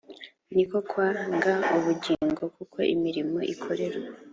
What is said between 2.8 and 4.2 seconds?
imirimo ikorerwa